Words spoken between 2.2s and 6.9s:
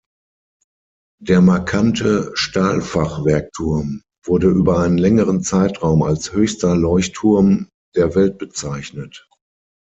Stahlfachwerkturm wurde über einen längeren Zeitraum als höchster